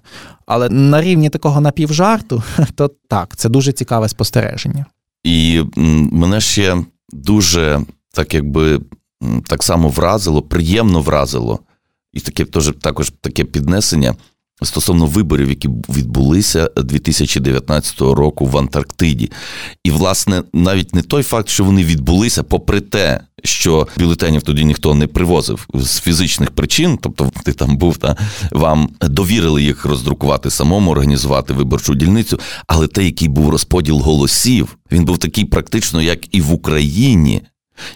Але 0.47 0.69
на 0.69 1.01
рівні 1.01 1.31
такого 1.31 1.61
напівжарту, 1.61 2.43
то 2.75 2.91
так, 3.09 3.37
це 3.37 3.49
дуже 3.49 3.73
цікаве 3.73 4.09
спостереження. 4.09 4.87
І 5.29 5.65
мене 6.13 6.41
ще 6.41 6.85
дуже 7.13 7.81
так 8.13 8.35
якби 8.35 8.81
так 9.47 9.63
само 9.63 9.89
вразило, 9.89 10.43
приємно 10.43 11.01
вразило, 11.01 11.59
і 12.13 12.21
таке 12.21 12.45
теж 12.45 12.73
також 12.81 13.13
таке 13.21 13.45
піднесення 13.45 14.15
стосовно 14.63 15.07
виборів, 15.07 15.49
які 15.49 15.69
відбулися 15.69 16.71
2019 16.77 18.01
року 18.01 18.47
в 18.47 18.59
Антарктиді. 18.59 19.31
І, 19.85 19.91
власне, 19.91 20.43
навіть 20.53 20.95
не 20.95 21.03
той 21.03 21.23
факт, 21.23 21.49
що 21.49 21.65
вони 21.65 21.85
відбулися, 21.85 22.43
попри 22.43 22.81
те, 22.81 23.21
що 23.45 23.89
бюлетенів 23.99 24.43
тоді 24.43 24.65
ніхто 24.65 24.95
не 24.95 25.07
привозив 25.07 25.69
з 25.75 26.01
фізичних 26.01 26.51
причин, 26.51 26.99
тобто 27.03 27.31
ти 27.45 27.53
там 27.53 27.77
був, 27.77 27.97
та 27.97 28.17
вам 28.53 28.89
довірили 29.01 29.63
їх 29.63 29.85
роздрукувати 29.85 30.51
самому, 30.51 30.91
організувати 30.91 31.53
виборчу 31.53 31.95
дільницю. 31.95 32.41
Але 32.67 32.87
те, 32.87 33.05
який 33.05 33.29
був 33.29 33.51
розподіл 33.51 33.99
голосів, 33.99 34.79
він 34.93 35.05
був 35.05 35.19
такий 35.19 35.45
практично, 35.45 36.03
як 36.03 36.35
і 36.35 36.41
в 36.41 36.53
Україні. 36.53 37.43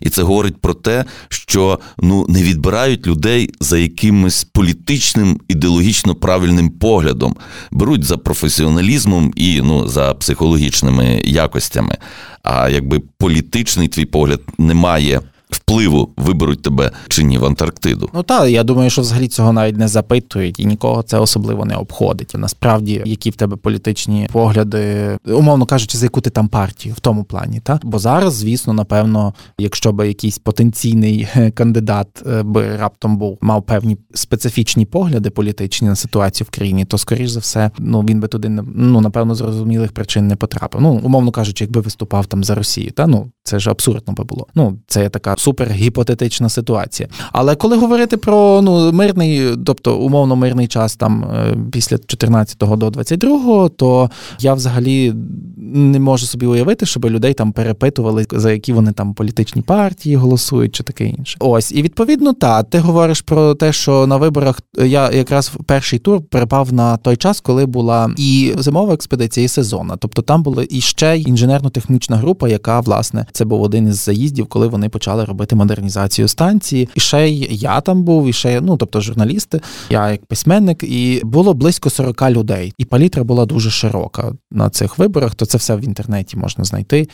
І 0.01 0.09
це 0.09 0.23
говорить 0.23 0.57
про 0.57 0.75
те, 0.75 1.05
що 1.29 1.79
ну 1.99 2.27
не 2.29 2.43
відбирають 2.43 3.07
людей 3.07 3.51
за 3.61 3.79
якимось 3.79 4.45
політичним 4.45 5.41
ідеологічно 5.49 6.15
правильним 6.15 6.71
поглядом, 6.71 7.37
беруть 7.71 8.05
за 8.05 8.17
професіоналізмом 8.17 9.33
і 9.37 9.61
ну 9.61 9.89
за 9.89 10.15
психологічними 10.15 11.23
якостями. 11.25 11.97
А 12.43 12.69
якби 12.69 13.01
політичний 13.19 13.89
твій 13.89 14.05
погляд 14.05 14.41
не 14.59 14.75
має 14.75 15.21
впливу 15.54 16.09
виберуть 16.16 16.62
тебе 16.62 16.90
чи 17.09 17.23
ні 17.23 17.38
в 17.38 17.44
Антарктиду. 17.44 18.11
Ну 18.14 18.23
так, 18.23 18.50
я 18.50 18.62
думаю, 18.62 18.90
що 18.90 19.02
взагалі 19.02 19.28
цього 19.28 19.52
навіть 19.52 19.76
не 19.76 19.88
запитують, 19.88 20.61
і 20.61 20.64
нікого 20.64 21.02
це 21.02 21.18
особливо 21.18 21.64
не 21.64 21.76
обходить. 21.76 22.32
Насправді, 22.35 23.02
які 23.04 23.30
в 23.30 23.37
тебе 23.37 23.56
політичні 23.56 24.28
погляди, 24.32 25.18
умовно 25.26 25.66
кажучи, 25.66 25.99
за 25.99 26.06
яку 26.06 26.21
ти 26.21 26.30
там 26.30 26.49
партію 26.49 26.94
в 26.94 27.00
тому 27.00 27.25
плані, 27.25 27.61
так 27.61 27.80
бо 27.87 27.99
зараз, 27.99 28.35
звісно, 28.35 28.73
напевно, 28.73 29.35
якщо 29.59 29.92
би 29.92 30.09
якийсь 30.09 30.38
потенційний 30.38 31.28
кандидат 31.54 32.23
е, 32.26 32.42
би 32.42 32.76
раптом 32.76 33.16
був 33.16 33.38
мав 33.40 33.62
певні 33.62 33.97
специфічні 34.14 34.87
погляди 34.87 35.30
політичні 35.30 35.88
на 35.88 35.97
ситуацію 35.97 36.47
в 36.50 36.54
країні, 36.54 36.85
то 36.85 36.99
скоріш 36.99 37.30
за 37.30 37.40
все, 37.40 37.71
ну 37.78 38.00
він 38.00 38.21
би 38.21 38.28
туди 38.28 38.49
ну 38.75 39.00
напевно 39.00 39.35
зрозумілих 39.35 39.92
причин 39.92 40.28
не 40.28 40.37
потрапив. 40.37 40.80
Ну 40.80 41.00
умовно 41.02 41.30
кажучи, 41.30 41.64
якби 41.64 41.80
виступав 41.80 42.26
там 42.26 42.44
за 42.44 42.54
Росію, 42.54 42.90
та 42.90 43.06
ну 43.06 43.30
це 43.45 43.59
ж 43.59 43.71
абсурдно 43.71 44.15
би 44.15 44.25
було. 44.25 44.47
Ну 44.55 44.79
це 44.87 45.09
така 45.09 45.35
супергіпотетична 45.39 46.49
ситуація. 46.49 47.09
Але 47.33 47.55
коли 47.55 47.77
говорити 47.77 48.17
про 48.17 48.61
ну 48.63 48.93
мирний, 48.93 49.57
тобто 49.67 49.99
умовно 49.99 50.37
мирний 50.37 50.69
час 50.69 50.97
там 50.97 51.25
е, 51.25 51.57
після 51.73 51.99
14 51.99 52.57
до 52.59 52.91
22, 52.91 53.69
то 53.69 54.11
я 54.41 54.55
взагалі 54.55 55.13
не 55.57 56.01
можу 56.01 56.27
собі 56.27 56.47
уявити, 56.47 56.87
щоб 56.87 57.05
людей 57.05 57.35
там 57.35 57.53
перепитували, 57.53 58.27
за 58.33 58.53
які 58.53 58.73
вони 58.73 58.93
там 58.93 59.15
політичні 59.15 59.63
партії 59.63 60.17
голосують, 60.17 60.75
чи 60.75 60.83
таке 60.83 61.05
інше. 61.05 61.37
Ось 61.41 61.73
і 61.73 61.83
відповідно, 61.83 62.33
та 62.33 62.63
ти 62.63 62.79
говориш 62.79 63.21
про 63.21 63.55
те, 63.55 63.73
що 63.73 64.07
на 64.07 64.17
виборах 64.17 64.61
я 64.79 65.11
якраз 65.11 65.53
перший 65.67 65.99
тур 65.99 66.23
припав 66.31 66.73
на 66.73 66.97
той 66.97 67.17
час, 67.17 67.41
коли 67.41 67.67
була 67.67 68.11
і 68.17 68.55
зимова 68.59 68.95
експедиція, 68.95 69.45
і 69.45 69.49
сезонна. 69.49 69.97
Тобто 69.97 70.23
там 70.23 70.43
була 70.43 70.67
і 70.71 70.81
ще 70.81 71.19
інженерно-технічна 71.19 72.17
група, 72.17 72.49
яка 72.49 72.81
власне 72.81 73.27
це 73.33 73.45
був 73.45 73.62
один 73.62 73.89
із 73.89 74.05
заїздів, 74.05 74.47
коли 74.47 74.67
вони 74.67 74.89
почали 74.89 75.25
робити 75.25 75.57
модернізацію 75.57 76.29
станції. 76.29 76.89
І 76.95 77.01
ще 77.01 77.29
й 77.29 77.49
я 77.51 77.81
там 77.81 78.03
був, 78.03 78.29
і 78.29 78.33
ще 78.33 78.61
ну, 78.61 78.77
тобто 78.77 79.01
журналісти, 79.01 79.61
я 79.91 80.11
як 80.11 80.27
письменник, 80.27 80.83
і 80.83 81.21
було 81.25 81.55
близько 81.55 81.91
40 81.91 82.23
людей. 82.23 82.73
І 82.79 82.85
палітра 82.85 83.25
була 83.25 83.47
дуже 83.47 83.71
широка 83.71 84.33
на 84.51 84.71
цих 84.71 84.99
виборах. 84.99 85.35
То 85.35 85.47
це 85.47 85.59
все 85.59 85.77
в 85.77 85.85
інтернеті 85.85 86.37
можна 86.37 86.65
знайти 86.65 87.09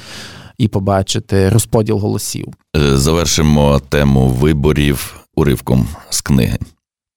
і 0.59 0.69
побачити 0.69 1.49
розподіл 1.49 1.99
голосів. 1.99 2.47
Е, 2.77 2.97
завершимо 2.97 3.81
тему 3.89 4.29
виборів 4.29 5.25
уривком 5.35 5.89
з 6.11 6.21
книги. 6.21 6.59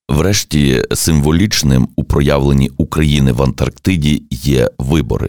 Врешті 0.08 0.84
символічним 0.92 1.88
у 1.96 2.04
проявленні 2.04 2.70
України 2.76 3.32
в 3.32 3.42
Антарктиді 3.42 4.22
є 4.30 4.70
вибори. 4.78 5.28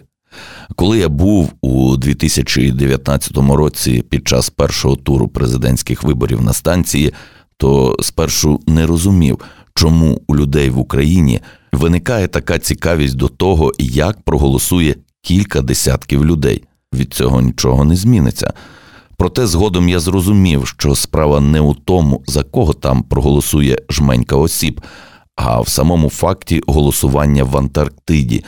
Коли 0.75 0.99
я 0.99 1.09
був 1.09 1.53
у 1.61 1.97
2019 1.97 3.37
році 3.37 4.03
під 4.09 4.27
час 4.27 4.49
першого 4.49 4.95
туру 4.95 5.27
президентських 5.27 6.03
виборів 6.03 6.41
на 6.41 6.53
станції, 6.53 7.13
то 7.57 7.97
спершу 7.99 8.59
не 8.67 8.85
розумів, 8.85 9.39
чому 9.73 10.21
у 10.27 10.35
людей 10.35 10.69
в 10.69 10.79
Україні 10.79 11.39
виникає 11.73 12.27
така 12.27 12.59
цікавість 12.59 13.15
до 13.15 13.27
того, 13.27 13.71
як 13.79 14.21
проголосує 14.21 14.95
кілька 15.21 15.61
десятків 15.61 16.25
людей. 16.25 16.63
Від 16.93 17.13
цього 17.13 17.41
нічого 17.41 17.85
не 17.85 17.95
зміниться. 17.95 18.53
Проте 19.17 19.47
згодом 19.47 19.89
я 19.89 19.99
зрозумів, 19.99 20.67
що 20.67 20.95
справа 20.95 21.39
не 21.39 21.59
у 21.59 21.73
тому, 21.73 22.23
за 22.27 22.43
кого 22.43 22.73
там 22.73 23.03
проголосує 23.03 23.77
жменька 23.89 24.35
осіб, 24.35 24.81
а 25.35 25.61
в 25.61 25.67
самому 25.67 26.09
факті 26.09 26.61
голосування 26.67 27.43
в 27.43 27.57
Антарктиді 27.57 28.43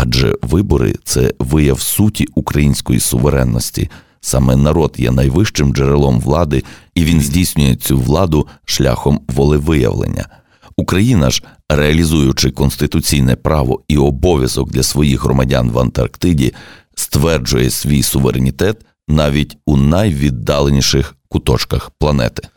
адже 0.00 0.34
вибори 0.42 0.94
це 1.04 1.32
вияв 1.38 1.80
суті 1.80 2.26
української 2.34 3.00
суверенності. 3.00 3.90
Саме 4.20 4.56
народ 4.56 4.94
є 4.98 5.10
найвищим 5.10 5.74
джерелом 5.74 6.20
влади, 6.20 6.62
і 6.94 7.04
він 7.04 7.20
здійснює 7.20 7.76
цю 7.76 7.98
владу 7.98 8.46
шляхом 8.64 9.20
волевиявлення. 9.28 10.28
Україна 10.76 11.30
ж, 11.30 11.42
реалізуючи 11.68 12.50
конституційне 12.50 13.36
право 13.36 13.82
і 13.88 13.98
обов'язок 13.98 14.70
для 14.70 14.82
своїх 14.82 15.24
громадян 15.24 15.70
в 15.70 15.78
Антарктиді, 15.78 16.54
стверджує 16.94 17.70
свій 17.70 18.02
суверенітет 18.02 18.84
навіть 19.08 19.56
у 19.66 19.76
найвіддаленіших 19.76 21.16
куточках 21.28 21.90
планети. 21.90 22.48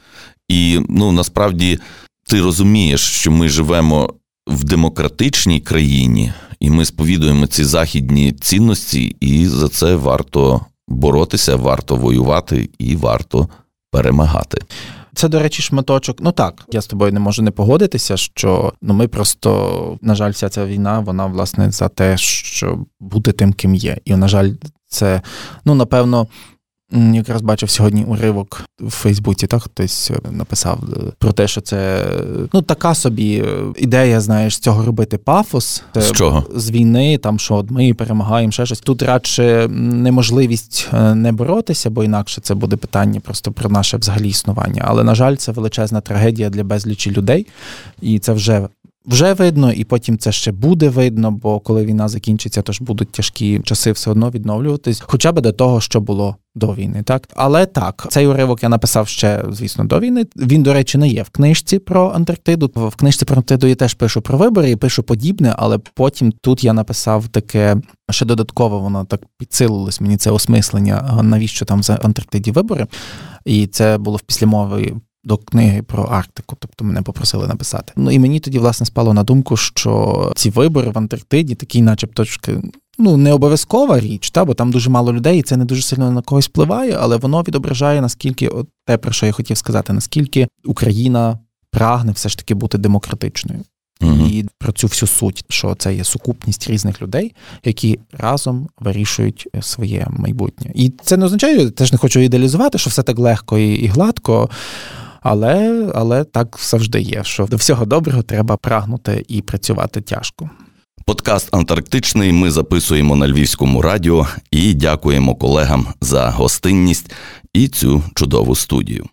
І 0.47 0.80
ну 0.89 1.12
насправді 1.12 1.80
ти 2.27 2.41
розумієш, 2.41 3.01
що 3.01 3.32
ми 3.32 3.49
живемо 3.49 4.13
в 4.47 4.63
демократичній 4.63 5.62
країні, 5.62 6.34
і 6.60 6.69
ми 6.69 6.86
сповідуємо 6.86 7.47
ці 7.47 7.63
західні 7.63 8.32
цінності, 8.32 9.15
і 9.19 9.47
за 9.47 9.69
це 9.69 9.95
варто 9.95 10.65
боротися, 10.88 11.56
варто 11.56 11.95
воювати 11.95 12.69
і 12.80 12.95
варто 12.95 13.49
перемагати. 13.91 14.62
Це, 15.13 15.27
до 15.27 15.39
речі, 15.39 15.62
шматочок. 15.62 16.17
Ну 16.19 16.32
так, 16.32 16.65
я 16.71 16.82
з 16.82 16.88
тобою 16.88 17.13
не 17.13 17.19
можу 17.19 17.41
не 17.41 17.51
погодитися, 17.51 18.17
що 18.17 18.73
ну 18.82 18.93
ми 18.93 19.08
просто, 19.08 19.99
на 20.01 20.15
жаль, 20.15 20.32
вся 20.32 20.49
ця 20.49 20.65
війна, 20.65 20.99
вона 20.99 21.25
власне 21.25 21.71
за 21.71 21.88
те, 21.88 22.17
що 22.17 22.86
бути 22.99 23.32
тим, 23.32 23.54
ким 23.54 23.75
є. 23.75 23.97
І, 24.06 24.15
на 24.15 24.27
жаль, 24.27 24.51
це 24.88 25.21
ну 25.65 25.75
напевно 25.75 26.27
Якраз 27.13 27.41
бачив 27.41 27.69
сьогодні 27.69 28.04
уривок 28.04 28.63
в 28.80 28.89
Фейсбуці, 28.89 29.47
так 29.47 29.63
хтось 29.63 30.12
е, 30.12 30.32
написав 30.32 30.80
е, 30.93 31.12
про 31.17 31.32
те, 31.32 31.47
що 31.47 31.62
це 31.62 32.06
ну 32.54 32.62
така 32.62 32.95
собі 32.95 33.43
е, 33.45 33.63
ідея, 33.77 34.21
знаєш, 34.21 34.56
з 34.56 34.60
цього 34.60 34.86
робити 34.86 35.17
пафос 35.17 35.84
з 35.95 36.12
чого 36.12 36.45
з 36.56 36.71
війни, 36.71 37.17
там 37.17 37.39
що 37.39 37.56
от 37.56 37.71
ми 37.71 37.93
перемагаємо 37.93 38.51
ще 38.51 38.65
щось. 38.65 38.80
Тут 38.80 39.01
радше 39.01 39.67
неможливість 39.71 40.89
не 41.15 41.32
боротися, 41.32 41.89
бо 41.89 42.04
інакше 42.04 42.41
це 42.41 42.56
буде 42.56 42.75
питання 42.75 43.19
просто 43.19 43.51
про 43.51 43.69
наше 43.69 43.97
взагалі 43.97 44.30
існування. 44.30 44.84
Але 44.88 45.04
на 45.04 45.15
жаль, 45.15 45.36
це 45.36 45.51
величезна 45.51 46.01
трагедія 46.01 46.49
для 46.49 46.63
безлічі 46.63 47.12
людей, 47.12 47.47
і 48.01 48.19
це 48.19 48.34
вже 48.34 48.67
вже 49.06 49.34
видно, 49.34 49.72
і 49.72 49.84
потім 49.84 50.18
це 50.18 50.32
ще 50.32 50.52
буде 50.52 50.90
видно, 50.90 51.32
бо 51.32 51.60
коли 51.60 51.86
війна 51.86 52.08
закінчиться, 52.08 52.62
то 52.62 52.74
ж 52.74 52.84
будуть 52.84 53.12
тяжкі 53.12 53.60
часи 53.60 53.92
все 53.92 54.12
одно 54.12 54.30
відновлюватись, 54.30 55.04
хоча 55.06 55.32
б 55.32 55.42
до 55.42 55.52
того, 55.52 55.82
що 55.82 56.02
було 56.02 56.36
до 56.56 56.74
війни, 56.74 57.04
так 57.04 57.28
але 57.36 57.66
так, 57.66 58.08
цей 58.10 58.28
уривок 58.28 58.64
я 58.64 58.70
написав 58.70 59.08
ще, 59.08 59.46
звісно, 59.52 59.84
до 59.84 60.00
війни. 60.00 60.26
Він, 60.36 60.64
до 60.64 60.74
речі, 60.74 60.98
не 60.98 61.08
є 61.08 61.24
в 61.24 61.30
книжці 61.30 61.80
про 61.80 62.10
Антарктиду. 62.10 62.72
В 62.76 62.96
книжці 62.96 63.26
про 63.26 63.36
Антарктиду 63.36 63.68
я 63.68 63.76
теж 63.76 63.94
пишу 63.94 64.22
про 64.22 64.38
вибори 64.38 64.72
і 64.72 64.76
пишу 64.76 65.04
подібне, 65.04 65.56
але 65.58 65.78
потім 65.78 66.32
тут 66.42 66.64
я 66.64 66.74
написав 66.74 67.28
таке 67.28 67.78
ще 68.10 68.26
додатково, 68.26 68.80
воно 68.80 69.06
так 69.06 69.22
підсилилось 69.38 70.02
мені 70.02 70.18
це 70.18 70.32
осмислення, 70.32 71.20
навіщо 71.24 71.66
там 71.66 71.84
за 71.84 71.96
Антарктиді 71.96 72.52
вибори. 72.52 72.88
І 73.46 73.68
це 73.68 73.98
було 73.98 74.18
в 74.18 74.22
післямові 74.22 74.94
до 75.23 75.38
книги 75.38 75.81
про 75.81 76.03
Арктику, 76.03 76.55
тобто 76.60 76.86
мене 76.86 77.01
попросили 77.01 77.47
написати. 77.47 77.93
Ну 77.95 78.12
і 78.12 78.19
мені 78.19 78.39
тоді 78.39 78.60
власне 78.60 78.86
спало 78.86 79.13
на 79.13 79.23
думку, 79.23 79.57
що 79.57 80.34
ці 80.36 80.49
вибори 80.49 80.91
в 80.91 80.97
Антарктиді 80.97 81.55
такі, 81.55 81.81
начебто, 81.81 82.23
ну 82.97 83.17
не 83.17 83.34
обов'язкова 83.34 83.99
річ, 83.99 84.31
та 84.31 84.45
бо 84.45 84.53
там 84.53 84.71
дуже 84.71 84.89
мало 84.89 85.13
людей, 85.13 85.39
і 85.39 85.41
це 85.41 85.57
не 85.57 85.65
дуже 85.65 85.81
сильно 85.81 86.12
на 86.12 86.21
когось 86.21 86.47
впливає, 86.47 86.97
але 87.01 87.17
воно 87.17 87.41
відображає 87.41 88.01
наскільки 88.01 88.47
от 88.47 88.67
те, 88.86 88.97
про 88.97 89.12
що 89.12 89.25
я 89.25 89.31
хотів 89.31 89.57
сказати, 89.57 89.93
наскільки 89.93 90.47
Україна 90.65 91.39
прагне 91.71 92.12
все 92.12 92.29
ж 92.29 92.38
таки 92.38 92.53
бути 92.53 92.77
демократичною. 92.77 93.63
Угу. 94.01 94.27
І 94.27 94.45
про 94.57 94.71
цю 94.71 94.88
всю 94.88 95.10
суть, 95.10 95.45
що 95.49 95.75
це 95.75 95.95
є 95.95 96.03
сукупність 96.03 96.69
різних 96.69 97.01
людей, 97.01 97.36
які 97.63 97.99
разом 98.12 98.67
вирішують 98.79 99.47
своє 99.62 100.07
майбутнє. 100.10 100.71
І 100.75 100.93
це 101.03 101.17
не 101.17 101.25
означає, 101.25 101.57
я 101.57 101.69
теж 101.69 101.91
не 101.91 101.97
хочу 101.97 102.19
ідеалізувати, 102.19 102.77
що 102.77 102.89
все 102.89 103.03
так 103.03 103.19
легко 103.19 103.57
і, 103.57 103.73
і 103.73 103.88
гладко. 103.88 104.49
Але 105.21 105.88
але 105.95 106.23
так 106.23 106.57
завжди 106.62 107.01
є, 107.01 107.23
що 107.23 107.45
до 107.45 107.55
всього 107.55 107.86
доброго 107.86 108.23
треба 108.23 108.57
прагнути 108.57 109.25
і 109.27 109.41
працювати 109.41 110.01
тяжко. 110.01 110.49
Подкаст 111.05 111.55
Антарктичний 111.55 112.31
ми 112.31 112.51
записуємо 112.51 113.15
на 113.15 113.27
Львівському 113.27 113.81
радіо 113.81 114.27
і 114.51 114.73
дякуємо 114.73 115.36
колегам 115.36 115.88
за 116.01 116.29
гостинність 116.29 117.12
і 117.53 117.67
цю 117.67 118.03
чудову 118.15 118.55
студію. 118.55 119.05